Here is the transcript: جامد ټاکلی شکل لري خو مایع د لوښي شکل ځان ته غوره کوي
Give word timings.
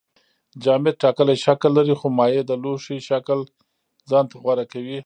جامد 0.63 0.93
ټاکلی 1.03 1.35
شکل 1.45 1.71
لري 1.77 1.95
خو 1.99 2.07
مایع 2.19 2.41
د 2.45 2.51
لوښي 2.63 2.97
شکل 3.09 3.39
ځان 4.09 4.25
ته 4.29 4.35
غوره 4.43 4.65
کوي 4.71 4.97